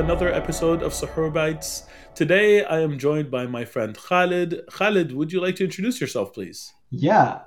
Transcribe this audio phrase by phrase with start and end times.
[0.00, 1.84] another episode of Suhoor Bites.
[2.14, 4.62] Today I am joined by my friend Khalid.
[4.72, 6.72] Khalid, would you like to introduce yourself, please?
[6.90, 7.40] Yeah.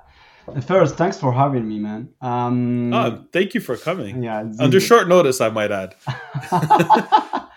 [0.64, 2.10] First, thanks for having me, man.
[2.20, 4.22] Um, oh, thank you for coming.
[4.22, 4.44] Yeah.
[4.60, 5.96] Under short notice, I might add.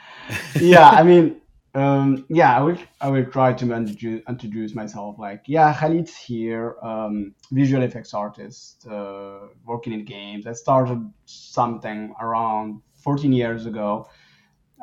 [0.59, 1.41] yeah, I mean,
[1.75, 2.77] um, yeah, I will.
[3.00, 5.20] I will try to introduce, introduce myself.
[5.20, 10.48] Like, yeah, Khalid's here, um, visual effects artist, uh, working in games.
[10.48, 14.08] I started something around 14 years ago,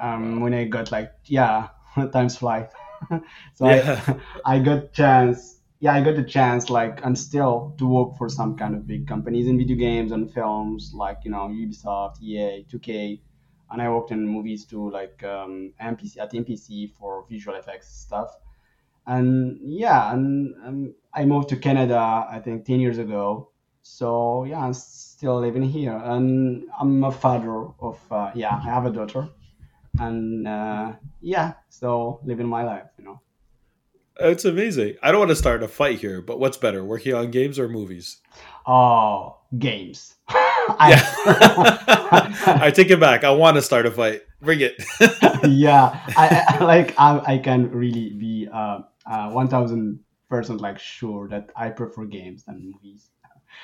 [0.01, 1.69] um, when I got like, yeah,
[2.13, 2.69] times fly.
[3.55, 4.03] so yeah.
[4.45, 5.61] I, I got chance.
[5.81, 9.07] Yeah, I got the chance, like, and still to work for some kind of big
[9.07, 13.21] companies in video games and films, like you know, Ubisoft, EA, 2K
[13.75, 18.31] and I worked in movies too, like um, MPC at MPC for visual effects stuff.
[19.07, 23.51] And yeah, and um, I moved to Canada, I think, ten years ago.
[23.83, 28.87] So yeah, I'm still living here, and I'm a father of uh, yeah, I have
[28.87, 29.29] a daughter,
[29.99, 33.21] and uh, yeah, so living my life, you know.
[34.21, 34.95] It's amazing.
[35.03, 37.69] I don't want to start a fight here, but what's better, working on games or
[37.69, 38.21] movies?
[38.65, 40.15] Oh, games.
[40.29, 41.03] I,
[42.63, 43.25] I take it back.
[43.25, 44.23] I want to start a fight.
[44.41, 44.75] Bring it.
[45.45, 49.99] yeah, I, I, like I, I can really be uh, uh, one thousand
[50.31, 53.11] percent like sure that I prefer games than movies.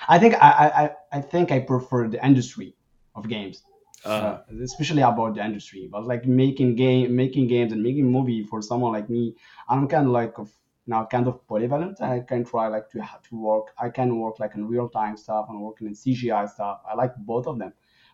[0.09, 2.75] I think I, I, I think I prefer the industry
[3.15, 3.63] of games,
[4.05, 5.89] uh, uh, especially about the industry.
[5.91, 9.35] But like making game, making games and making movie for someone like me,
[9.69, 10.51] I'm kind of like of
[10.87, 12.01] now kind of polyvalent.
[12.01, 12.99] I can try like to
[13.29, 13.69] to work.
[13.79, 16.81] I can work like in real time stuff and working in CGI stuff.
[16.91, 17.73] I like both of them.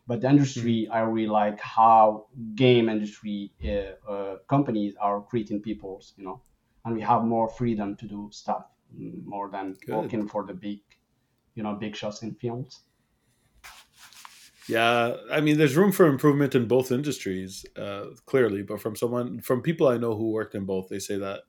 [0.08, 0.92] But the industry, mm-hmm.
[0.92, 6.42] I really like how game industry uh, uh, companies are creating peoples, you know,
[6.84, 9.96] and we have more freedom to do stuff mm, more than Good.
[9.96, 10.80] working for the big,
[11.56, 12.82] you know, big shots in films.
[14.68, 18.62] Yeah, I mean, there's room for improvement in both industries, uh, clearly.
[18.62, 21.42] But from someone, from people I know who worked in both, they say that,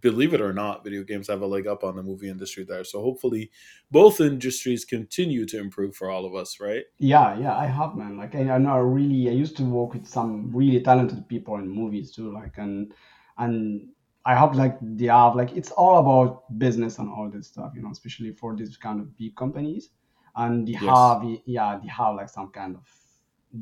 [0.00, 2.82] believe it or not, video games have a leg up on the movie industry there.
[2.84, 3.50] So hopefully,
[3.90, 6.84] both industries continue to improve for all of us, right?
[6.98, 8.16] Yeah, yeah, I have, man.
[8.16, 11.56] Like, I, I know, I really, I used to work with some really talented people
[11.56, 12.92] in movies too, like, and
[13.38, 13.88] and
[14.24, 17.82] I hope like they have like it's all about business and all this stuff, you
[17.82, 19.90] know, especially for these kind of big companies
[20.38, 20.82] and they yes.
[20.82, 22.86] have yeah they have like some kind of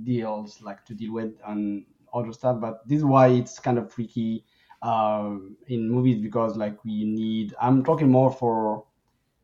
[0.05, 2.61] deals like to deal with and other stuff.
[2.61, 4.45] But this is why it's kind of tricky
[4.83, 5.37] uh,
[5.69, 8.85] in movies because like we need i'm talking more for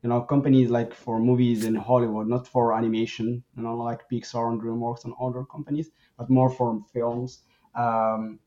[0.02, 4.50] you know companies like for movies in hollywood not for animation you know like pixar
[4.50, 7.40] and dreamworks and other companies but more for films.
[7.74, 8.38] Um,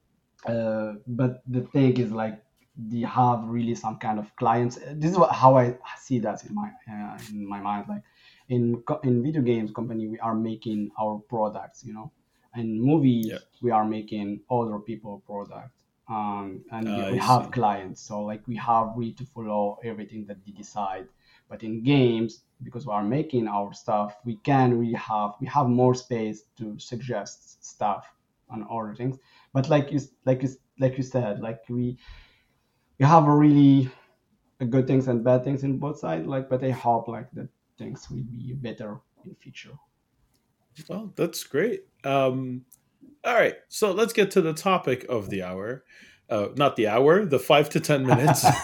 [0.46, 2.40] uh, but the thing is like
[2.78, 4.78] they have really some kind of clients.
[4.94, 8.04] This is what, how i see that in my uh, in my mind like
[8.50, 12.12] in in video games company we are making our products you know?
[12.54, 13.40] And movies yeah.
[13.62, 18.02] we are making other people products um, and uh, we have clients.
[18.02, 21.08] So like we have we to follow everything that they decide.
[21.50, 25.68] But in games because we are making our stuff we can really have we have
[25.68, 28.08] more space to suggest stuff
[28.50, 29.18] and other things.
[29.54, 31.98] But like you like you like you said like we
[33.00, 33.92] we have a really
[34.70, 38.08] good things and bad things in both sides like but i hope like that things
[38.10, 39.72] will be better in the future.
[40.90, 41.86] Well, that's great.
[42.04, 42.66] Um,
[43.24, 45.84] all right, so let's get to the topic of the hour.
[46.30, 48.46] Uh, not the hour, the five to ten minutes.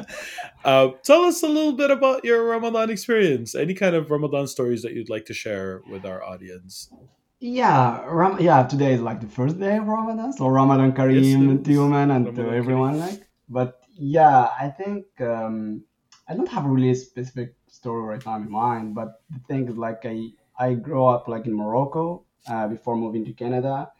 [0.64, 3.54] uh, tell us a little bit about your Ramadan experience.
[3.54, 6.90] Any kind of Ramadan stories that you'd like to share with our audience?
[7.38, 8.64] Yeah, Ram- yeah.
[8.64, 12.26] Today is like the first day of Ramadan, so Ramadan Kareem to you, man, and
[12.26, 12.94] Ramadan to everyone.
[12.94, 13.00] Kareem.
[13.00, 15.84] Like, but yeah, I think um,
[16.28, 19.76] I don't have a really specific story right now in mind, but the thing is,
[19.76, 23.90] like, I I grew up like in Morocco uh, before moving to Canada,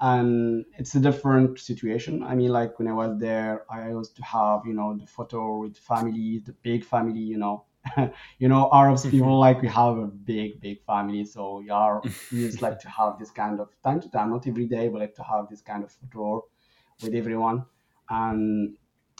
[0.00, 2.22] and it's a different situation.
[2.22, 5.60] I mean, like when I was there, I used to have you know the ftour
[5.60, 7.64] with family, the big family, you know.
[8.38, 12.40] you know, Arabs people like we have a big, big family, so we are we
[12.46, 15.14] just like to have this kind of time to time, not every day, but like
[15.14, 16.42] to have this kind of ftour
[17.02, 17.64] with everyone,
[18.10, 18.76] and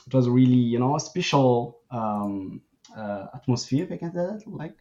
[0.06, 2.60] it was really you know a special um,
[2.98, 4.76] uh, atmosphere if i can say that like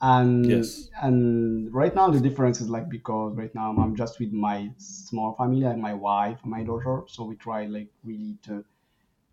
[0.00, 0.90] and yes.
[1.02, 5.34] and right now the difference is like because right now i'm just with my small
[5.34, 8.64] family like my wife and my daughter so we try like really to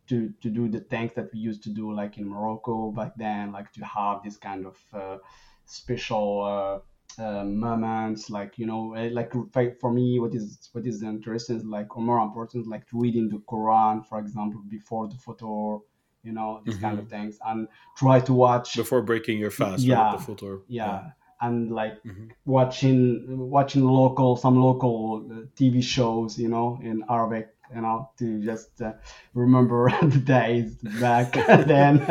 [0.07, 3.51] to to do the things that we used to do like in morocco back then
[3.51, 5.17] like to have this kind of uh,
[5.65, 9.31] special uh, uh, moments like you know eh, like
[9.79, 13.37] for me what is what is interesting is like or more important like reading the
[13.47, 15.81] quran for example before the ftour
[16.25, 16.83] you know these mm-hmm.
[16.85, 17.21] kind of mm-hmm.
[17.21, 20.85] things and try to watch before breaking your fast yeah right, the yeah.
[20.85, 21.09] yeah
[21.41, 22.31] and like Mhm.
[22.45, 28.41] watching watching local some local uh, TV shows, you know, in Arabic, you know, to
[28.43, 28.93] just uh,
[29.33, 31.33] remember the days back
[31.67, 32.01] then,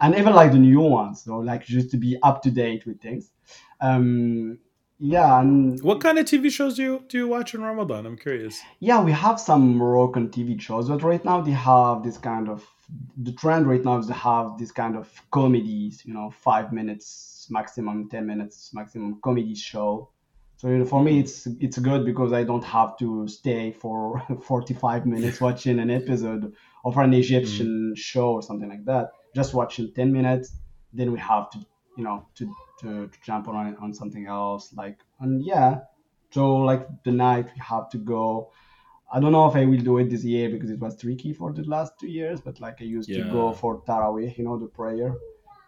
[0.00, 3.00] and even like the new ones, so like just to be up to date with
[3.00, 3.30] things.
[3.80, 4.58] Um,
[4.98, 8.06] yeah, and What kind of TV shows do you do you watch in Ramadan?
[8.06, 8.60] I'm curious.
[8.80, 12.66] yeah, we have some Moroccan TV shows, but right now they have this kind of
[13.16, 17.46] the trend right now is to have this kind of comedies, you know, five minutes
[17.50, 20.10] maximum, ten minutes maximum comedy show.
[20.56, 24.22] So you know, for me, it's it's good because I don't have to stay for
[24.42, 26.52] forty five minutes watching an episode
[26.84, 27.98] of an Egyptian mm.
[27.98, 29.10] show or something like that.
[29.34, 30.52] Just watching ten minutes,
[30.92, 31.58] then we have to
[31.96, 35.80] you know to to, to jump on on something else like and yeah.
[36.30, 38.52] So like the night we have to go
[39.12, 41.52] I don't know if I will do it this year because it was tricky for
[41.52, 44.66] the last two years, but like I used to go for Tarawih, you know, the
[44.66, 45.14] prayer,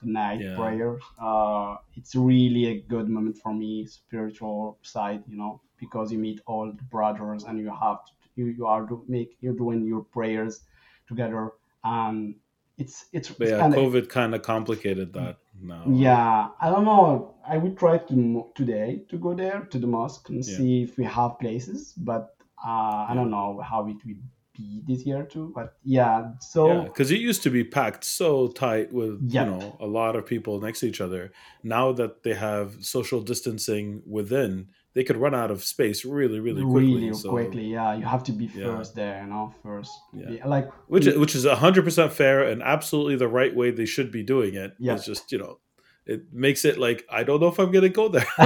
[0.03, 0.57] the night Yeah.
[0.57, 0.99] prayer.
[1.21, 6.41] Uh, it's really a good moment for me, spiritual side, you know, because you meet
[6.47, 10.03] all the brothers and you have to, you, you are do, make you're doing your
[10.05, 10.63] prayers
[11.09, 11.51] together,
[11.85, 12.37] and
[12.79, 15.39] it's it's, it's yeah, kind of COVID kind of complicated that.
[15.61, 15.85] now.
[15.89, 17.35] yeah, I don't know.
[17.47, 20.57] I will try to today to go there to the mosque and Yeah.
[20.57, 24.15] see if we have places, but uh, I don't know how it will
[24.55, 25.51] be this year too.
[25.55, 29.47] But yeah, so Yeah, because it used to be packed so tight with Yep.
[29.47, 31.33] you know a lot of people next to each other.
[31.63, 36.63] Now that they have social distancing within, they could run out of space really, really
[36.63, 36.95] quickly.
[36.95, 38.77] really so, quickly, yeah, you have to be Yeah.
[38.77, 39.91] first there, you know, first.
[40.13, 40.47] Yeah.
[40.47, 44.23] Like which which is hundred percent fair and absolutely the right way they should be
[44.23, 44.75] doing it.
[44.79, 44.95] Yeah.
[44.95, 45.61] It's just you know,
[46.07, 48.27] it makes it like I don't know if I'm gonna go there.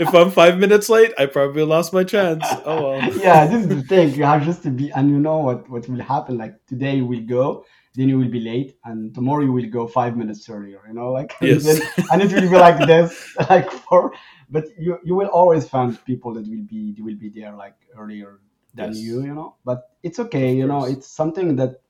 [0.00, 2.44] if I'm five minutes late, I probably lost my chance.
[2.64, 3.18] Oh well.
[3.18, 4.14] yeah, this is the thing.
[4.14, 6.38] You have just to be, and you know what what will happen.
[6.38, 7.64] Like today you will go,
[7.94, 10.80] then you will be late, and tomorrow you will go five minutes earlier.
[10.86, 11.64] You know, like and Yes.
[11.64, 14.12] then- and it will be like this, like for.
[14.48, 17.74] But you you will always find people that will be they will be there like
[17.98, 18.40] earlier
[18.74, 18.98] than Yes.
[18.98, 19.22] you.
[19.22, 20.54] You know, but it's okay.
[20.54, 21.80] You know, it's something that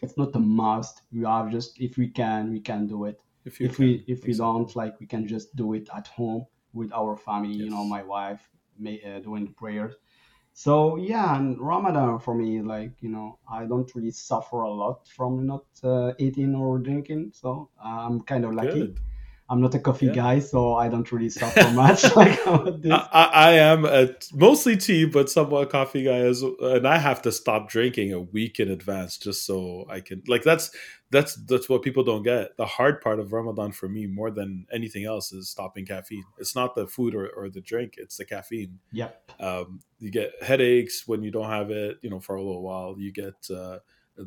[0.00, 1.02] it's not a must.
[1.12, 4.18] You have just if we can, we can do it If you if we if
[4.26, 6.42] we don't like we can just do it at home
[6.78, 8.42] with our family you know my wife
[8.78, 9.94] may, uh, doing the prayers.
[10.64, 10.72] So
[11.12, 13.28] yeah and ramadan for me like you know
[13.58, 18.44] i don't really suffer a lot from not uh, eating or drinking so i'm kind
[18.44, 18.80] of lucky.
[18.86, 19.00] Good.
[19.50, 20.12] I'm not a coffee Yeah.
[20.12, 25.30] guy so i don't really suffer much like I I am a, mostly tea, but
[25.30, 29.46] somewhat coffee guy as, and I have to stop drinking a week in advance just
[29.46, 30.70] so I can like that's
[31.10, 32.56] that's that's what people don't get.
[32.56, 36.24] The hard part of Ramadan for me, more than anything else, is stopping caffeine.
[36.38, 38.78] It's not the food or, or the drink; it's the caffeine.
[38.92, 42.62] yep Um, you get headaches when you don't have it, you know, for a little
[42.62, 42.96] while.
[42.98, 43.78] You get uh,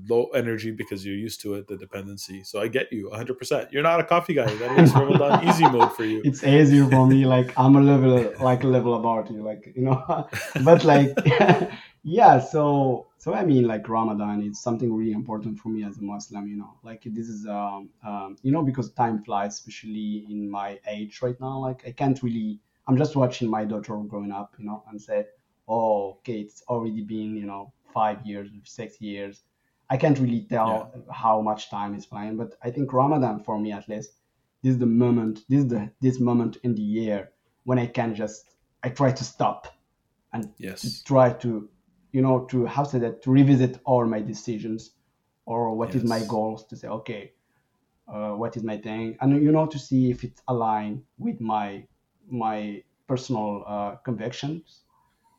[0.09, 2.43] low energy because you're used to it, the dependency.
[2.43, 3.37] So I get you 100.
[3.37, 4.45] percent You're not a coffee guy.
[4.55, 6.21] That makes Ramadan easy mode for you.
[6.23, 9.83] it's easier for me like i'm a level like a level about you like you
[9.83, 10.27] know
[10.63, 11.09] but like
[12.03, 16.01] yeah so so i mean like ramadan is something really important for me as a
[16.01, 20.49] muslim you know like this is um, um you know because time flies especially in
[20.49, 24.53] my age right now like i can't really i'm just watching my daughter growing up
[24.57, 25.25] you know and say
[25.67, 29.43] oh okay it's already been you know five years six years
[29.91, 33.71] i can't really tell how much time is flying but i think ramadan for me
[33.71, 34.11] at least
[34.63, 37.31] this is the moment this is the this moment in the year
[37.65, 39.67] when i can just i try to stop
[40.33, 40.49] and
[40.81, 41.03] to Yes.
[41.05, 41.69] try to
[42.13, 44.91] you know to how to say that to revisit all my decisions
[45.45, 47.33] or what is my goals to say okay
[48.07, 49.17] uh, what is my thing?
[49.21, 51.87] And you know to see if it's aligned with my
[52.29, 54.83] my personal uh, convictions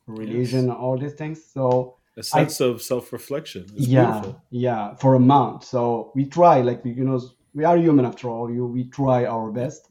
[0.07, 1.43] religion all these things.
[1.45, 3.65] So A sense of self reflection.
[3.75, 4.41] It's yeah beautiful.
[4.51, 5.63] yeah for a month.
[5.63, 7.19] So we try like you know
[7.53, 8.51] we are human after all.
[8.51, 9.89] You we try our best.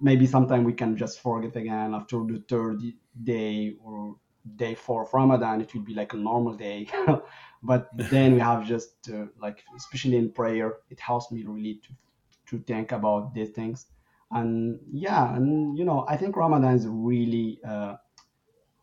[0.00, 2.80] Maybe sometime we can just forget again after the third
[3.22, 4.16] day or
[4.56, 5.60] day four of ramadan.
[5.60, 6.88] It will be like a normal day.
[7.62, 11.90] But then we have just uh, like especially in prayer it helps me really to
[12.46, 13.86] to think about these things.
[14.30, 17.96] And yeah and you know i think ramadan is really uh,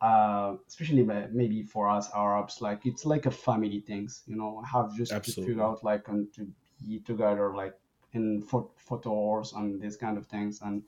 [0.00, 1.02] uh, especially
[1.32, 5.32] maybe for us Arabs, like it's like a family things, you know, have just to
[5.32, 6.46] figure out like and to
[6.84, 7.74] be together like
[8.12, 10.82] in pho- photos and these kind of things, and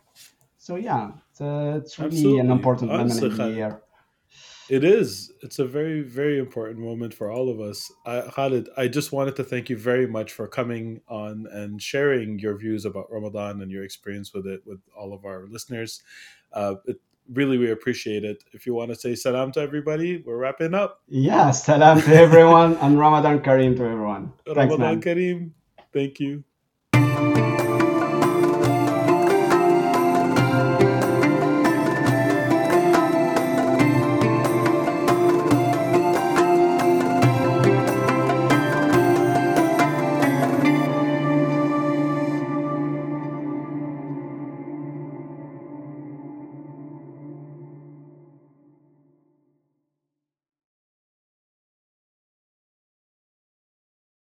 [0.57, 2.39] so yeah, it's, uh, it's really Absolutely.
[2.39, 3.83] an important moment in the year.
[4.71, 5.33] It is.
[5.43, 7.91] It's a very, very important moment for all of us.
[8.07, 12.39] I, Khalid, I just wanted to thank you very much for coming on and sharing
[12.39, 16.03] your views about Ramadan and your experience with it with all of our listeners.
[16.53, 17.01] Uh, it,
[17.33, 18.45] really, we appreciate it.
[18.53, 21.03] If you want to say salam to everybody, we're wrapping up.
[21.09, 24.33] Yeah, salam to everyone and Ramadan Kareem to everyone.
[24.47, 25.01] Thanks, Ramadan man.
[25.01, 25.51] Kareem.
[25.93, 26.45] Thank you.